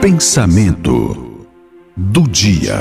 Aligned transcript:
Pensamento 0.00 1.46
do 1.94 2.22
dia. 2.22 2.76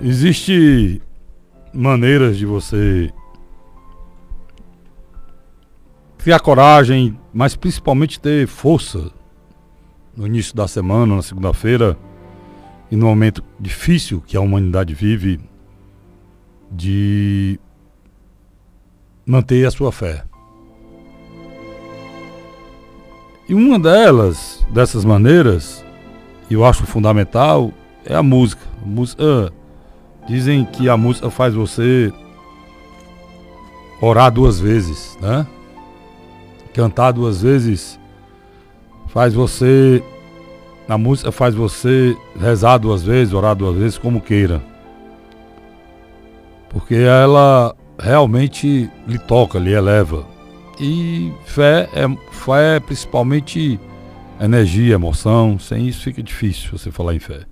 Existe 0.00 1.02
maneiras 1.70 2.38
de 2.38 2.46
você 2.46 3.12
criar 6.16 6.40
coragem, 6.40 7.20
mas 7.30 7.54
principalmente 7.54 8.18
ter 8.18 8.46
força 8.46 9.12
no 10.16 10.26
início 10.26 10.56
da 10.56 10.66
semana, 10.66 11.16
na 11.16 11.22
segunda-feira, 11.22 11.98
e 12.90 12.96
no 12.96 13.04
momento 13.04 13.44
difícil 13.60 14.22
que 14.22 14.34
a 14.34 14.40
humanidade 14.40 14.94
vive, 14.94 15.38
de 16.70 17.60
manter 19.26 19.66
a 19.66 19.70
sua 19.70 19.92
fé. 19.92 20.24
E 23.52 23.54
uma 23.54 23.78
delas, 23.78 24.64
dessas 24.70 25.04
maneiras, 25.04 25.84
eu 26.50 26.64
acho 26.64 26.86
fundamental, 26.86 27.70
é 28.02 28.14
a 28.14 28.22
música. 28.22 28.62
A 28.82 28.86
música 28.88 29.22
ah, 29.22 29.52
dizem 30.26 30.64
que 30.64 30.88
a 30.88 30.96
música 30.96 31.28
faz 31.28 31.52
você 31.52 32.10
orar 34.00 34.32
duas 34.32 34.58
vezes, 34.58 35.18
né? 35.20 35.46
Cantar 36.72 37.12
duas 37.12 37.42
vezes 37.42 38.00
faz 39.08 39.34
você. 39.34 40.02
A 40.88 40.96
música 40.96 41.30
faz 41.30 41.54
você 41.54 42.16
rezar 42.40 42.78
duas 42.78 43.02
vezes, 43.02 43.34
orar 43.34 43.54
duas 43.54 43.76
vezes, 43.76 43.98
como 43.98 44.22
queira. 44.22 44.62
Porque 46.70 46.94
ela 46.94 47.76
realmente 48.00 48.90
lhe 49.06 49.18
toca, 49.18 49.58
lhe 49.58 49.74
eleva. 49.74 50.31
E 50.84 51.32
fé 51.44 51.88
é, 51.92 52.08
fé 52.32 52.76
é 52.76 52.80
principalmente 52.80 53.78
energia, 54.40 54.94
emoção. 54.94 55.56
Sem 55.56 55.86
isso 55.86 56.02
fica 56.02 56.20
difícil 56.20 56.76
você 56.76 56.90
falar 56.90 57.14
em 57.14 57.20
fé. 57.20 57.46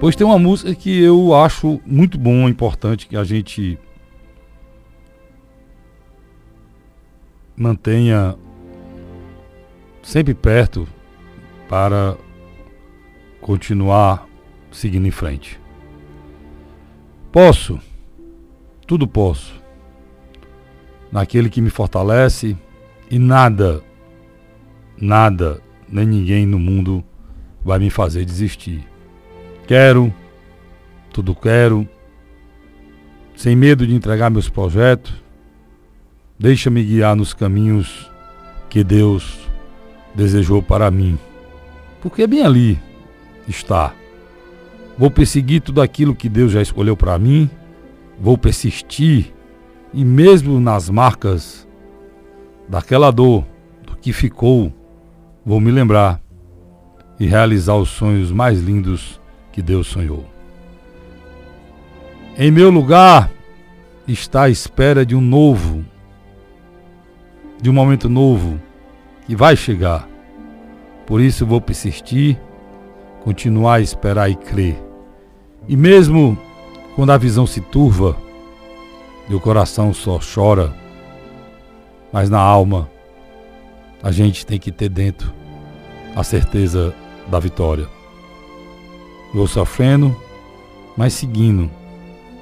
Pois 0.00 0.16
tem 0.16 0.26
uma 0.26 0.38
música 0.38 0.74
que 0.74 1.02
eu 1.02 1.34
acho 1.34 1.78
muito 1.84 2.16
bom, 2.16 2.48
importante 2.48 3.06
que 3.06 3.14
a 3.14 3.22
gente 3.22 3.78
mantenha 7.54 8.34
sempre 10.02 10.32
perto 10.32 10.88
para 11.68 12.16
continuar 13.42 14.26
seguindo 14.72 15.06
em 15.06 15.10
frente. 15.10 15.60
Posso, 17.30 17.78
tudo 18.86 19.06
posso, 19.06 19.62
naquele 21.14 21.48
que 21.48 21.60
me 21.60 21.70
fortalece 21.70 22.56
e 23.08 23.20
nada, 23.20 23.80
nada, 25.00 25.62
nem 25.88 26.04
ninguém 26.04 26.44
no 26.44 26.58
mundo 26.58 27.04
vai 27.64 27.78
me 27.78 27.88
fazer 27.88 28.24
desistir. 28.24 28.84
Quero, 29.64 30.12
tudo 31.12 31.32
quero, 31.32 31.88
sem 33.36 33.54
medo 33.54 33.86
de 33.86 33.94
entregar 33.94 34.28
meus 34.28 34.48
projetos, 34.48 35.14
deixa-me 36.36 36.82
guiar 36.82 37.14
nos 37.14 37.32
caminhos 37.32 38.10
que 38.68 38.82
Deus 38.82 39.38
desejou 40.16 40.60
para 40.60 40.90
mim. 40.90 41.16
Porque 42.02 42.26
bem 42.26 42.42
ali 42.42 42.76
está. 43.46 43.94
Vou 44.98 45.12
perseguir 45.12 45.60
tudo 45.60 45.80
aquilo 45.80 46.12
que 46.12 46.28
Deus 46.28 46.50
já 46.50 46.60
escolheu 46.60 46.96
para 46.96 47.16
mim, 47.20 47.48
vou 48.18 48.36
persistir 48.36 49.33
e 49.94 50.04
mesmo 50.04 50.58
nas 50.58 50.90
marcas 50.90 51.66
daquela 52.68 53.12
dor, 53.12 53.44
do 53.86 53.96
que 53.96 54.12
ficou, 54.12 54.72
vou 55.46 55.60
me 55.60 55.70
lembrar 55.70 56.20
e 57.20 57.26
realizar 57.26 57.76
os 57.76 57.90
sonhos 57.90 58.32
mais 58.32 58.60
lindos 58.60 59.20
que 59.52 59.62
Deus 59.62 59.86
sonhou. 59.86 60.24
Em 62.36 62.50
meu 62.50 62.70
lugar 62.70 63.30
está 64.08 64.42
a 64.42 64.50
espera 64.50 65.06
de 65.06 65.14
um 65.14 65.20
novo, 65.20 65.84
de 67.62 67.70
um 67.70 67.72
momento 67.72 68.08
novo 68.08 68.60
que 69.26 69.36
vai 69.36 69.54
chegar. 69.54 70.08
Por 71.06 71.20
isso 71.20 71.46
vou 71.46 71.60
persistir, 71.60 72.36
continuar 73.22 73.74
a 73.74 73.80
esperar 73.80 74.28
e 74.28 74.34
crer. 74.34 74.76
E 75.68 75.76
mesmo 75.76 76.36
quando 76.96 77.10
a 77.10 77.16
visão 77.16 77.46
se 77.46 77.60
turva 77.60 78.23
e 79.28 79.34
o 79.34 79.40
coração 79.40 79.92
só 79.92 80.18
chora, 80.18 80.74
mas 82.12 82.28
na 82.28 82.40
alma 82.40 82.90
a 84.02 84.12
gente 84.12 84.44
tem 84.44 84.58
que 84.58 84.70
ter 84.70 84.88
dentro 84.88 85.32
a 86.14 86.22
certeza 86.22 86.94
da 87.28 87.38
vitória. 87.38 87.88
Vou 89.32 89.46
sofrendo, 89.46 90.14
mas 90.96 91.14
seguindo. 91.14 91.70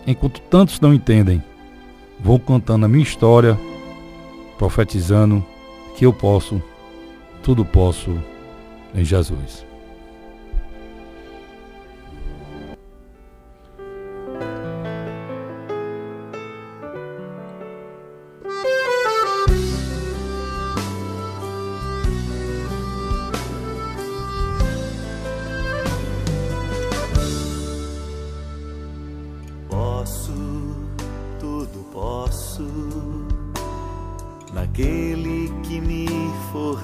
Enquanto 0.06 0.40
tantos 0.42 0.80
não 0.80 0.92
entendem, 0.92 1.42
vou 2.20 2.38
contando 2.38 2.84
a 2.84 2.88
minha 2.88 3.02
história, 3.02 3.58
profetizando 4.58 5.44
que 5.96 6.04
eu 6.04 6.12
posso, 6.12 6.60
tudo 7.42 7.64
posso 7.64 8.18
em 8.94 9.04
Jesus. 9.04 9.71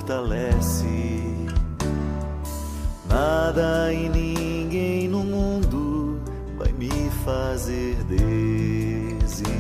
Fortalece. 0.08 0.86
Nada 3.06 3.92
e 3.92 4.08
ninguém 4.08 5.06
no 5.06 5.22
mundo 5.22 6.18
vai 6.56 6.72
me 6.72 6.88
fazer 7.24 7.94
desistir. 8.04 9.58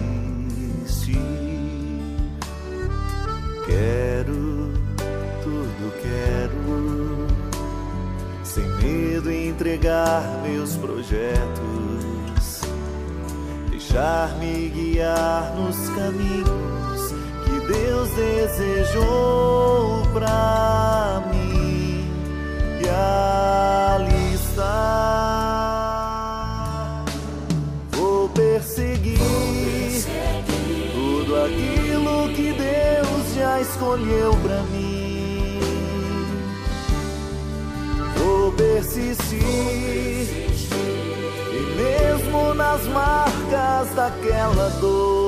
Quero, 3.66 4.72
tudo 5.42 5.92
quero, 6.02 7.26
sem 8.42 8.66
medo 8.76 9.30
entregar 9.30 10.22
meus 10.42 10.74
projetos 10.76 11.68
deixar-me 13.70 14.70
guiar 14.70 15.54
nos 15.54 15.76
caminhos 15.90 16.77
Deus 17.68 18.08
desejou 18.10 20.02
pra 20.12 21.22
mim 21.30 22.10
e 22.80 22.88
ali 22.88 24.34
está. 24.34 24.64
Vou 27.92 28.28
perseguir, 28.30 29.18
tudo 30.92 31.36
aquilo 31.44 32.28
que 32.34 32.52
Deus 32.52 33.34
já 33.36 33.60
escolheu 33.60 34.34
pra 34.42 34.62
mim. 34.72 35.60
Vou 38.16 38.50
persistir. 38.52 39.38
E 41.52 41.60
mesmo 41.76 42.54
nas 42.54 42.82
marcas 42.88 43.94
daquela 43.94 44.70
dor, 44.80 45.27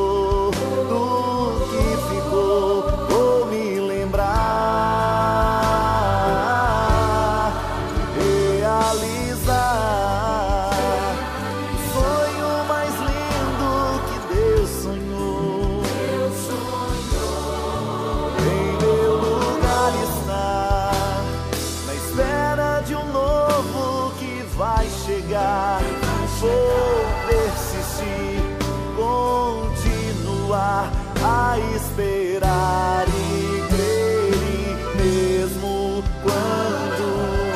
esperar 31.80 33.06
e 33.08 33.62
crer, 33.68 34.76
mesmo 34.96 36.02
quando 36.22 37.08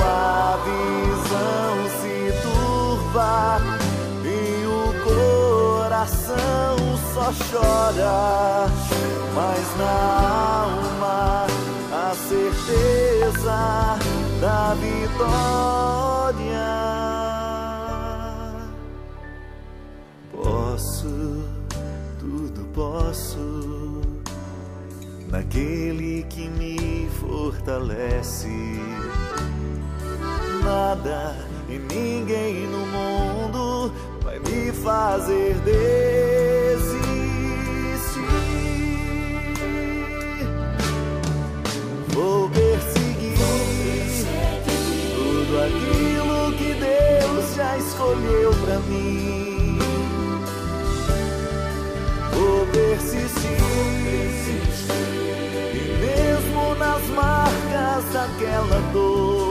a 0.02 0.58
visão 0.64 1.74
se 2.00 2.16
turva 2.42 3.60
e 4.24 4.66
o 4.66 4.82
coração 5.04 6.76
só 7.12 7.28
chora, 7.50 8.68
mas 9.34 9.66
na 9.78 9.96
alma 10.64 11.46
a 11.92 12.14
certeza 12.28 13.58
da 14.40 14.74
vitória. 14.74 16.04
Posso, 20.32 21.44
tudo 22.18 22.64
posso, 22.74 23.93
naquele 25.34 26.24
que 26.30 26.48
me 26.48 27.08
fortalece. 27.20 28.78
Nada 30.62 31.34
e 31.68 31.76
ninguém 31.76 32.68
no 32.68 32.86
mundo 32.86 33.92
vai 34.22 34.38
me 34.38 34.70
fazer 34.70 35.56
desistir. 35.64 36.94
Vou 42.10 42.48
perseguir 42.50 43.34
tudo 45.16 45.58
aquilo 45.66 46.52
que 46.56 46.74
Deus 46.74 47.56
já 47.56 47.76
escolheu 47.76 48.52
pra 48.64 48.78
mim. 48.88 49.78
Vou 52.32 52.66
persistir 52.68 53.54
e 54.06 55.03
daquela 58.24 58.80
dor, 58.92 59.43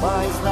mas 0.00 0.49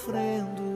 sofrendo 0.00 0.70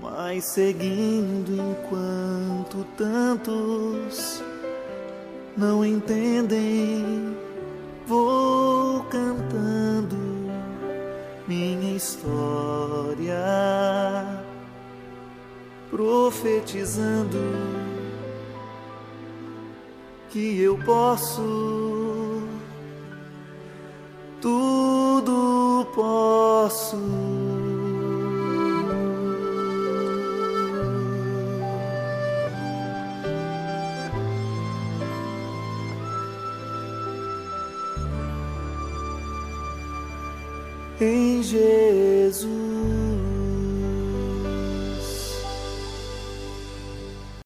mas 0.00 0.44
seguindo 0.44 1.52
enquanto 1.52 2.84
tantos 2.96 4.42
não 5.56 5.84
entendem. 5.84 7.36
Vou 8.06 9.02
cantando 9.04 10.16
minha 11.46 11.96
história, 11.96 13.36
profetizando 15.90 17.38
que 20.30 20.60
eu 20.60 20.78
posso, 20.78 22.42
tudo 24.40 24.69
posso. 25.94 26.96
em 41.00 41.42
Jesus. 41.42 42.79